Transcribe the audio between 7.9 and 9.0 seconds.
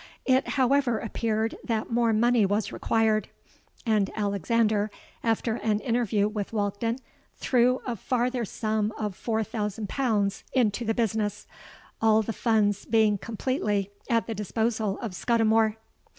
farther sum